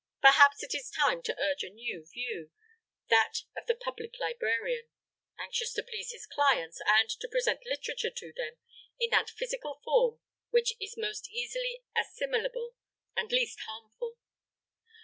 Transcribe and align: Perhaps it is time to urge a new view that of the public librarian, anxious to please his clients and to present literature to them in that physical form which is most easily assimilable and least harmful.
Perhaps 0.19 0.63
it 0.63 0.73
is 0.73 0.89
time 0.89 1.21
to 1.21 1.39
urge 1.39 1.61
a 1.63 1.69
new 1.69 2.03
view 2.11 2.49
that 3.09 3.41
of 3.55 3.67
the 3.67 3.75
public 3.75 4.15
librarian, 4.19 4.89
anxious 5.37 5.73
to 5.73 5.83
please 5.83 6.11
his 6.11 6.25
clients 6.25 6.81
and 6.87 7.07
to 7.07 7.27
present 7.27 7.59
literature 7.67 8.09
to 8.09 8.33
them 8.35 8.57
in 8.99 9.11
that 9.11 9.29
physical 9.29 9.79
form 9.83 10.19
which 10.49 10.73
is 10.81 10.97
most 10.97 11.29
easily 11.29 11.83
assimilable 11.95 12.73
and 13.15 13.31
least 13.31 13.59
harmful. 13.67 14.17